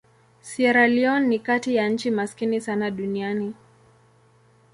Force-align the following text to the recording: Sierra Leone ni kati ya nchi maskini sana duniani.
Sierra 0.41 0.87
Leone 0.87 1.27
ni 1.27 1.39
kati 1.39 1.75
ya 1.75 1.89
nchi 1.89 2.11
maskini 2.11 2.61
sana 2.61 2.91
duniani. 2.91 3.53